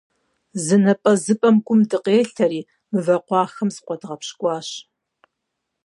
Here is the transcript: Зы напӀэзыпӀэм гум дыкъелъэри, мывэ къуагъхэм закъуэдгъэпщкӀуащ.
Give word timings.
Зы 0.63 0.77
напӀэзыпӀэм 0.83 1.55
гум 1.65 1.81
дыкъелъэри, 1.89 2.61
мывэ 2.91 3.15
къуагъхэм 3.25 3.69
закъуэдгъэпщкӀуащ. 3.75 4.69